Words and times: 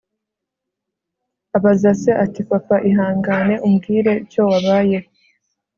abaza 1.57 1.91
se 2.01 2.11
ati 2.23 2.41
papa, 2.49 2.75
ihangane 2.89 3.55
umbwire 3.67 4.11
icyo 4.23 4.41
wabaye 4.49 4.97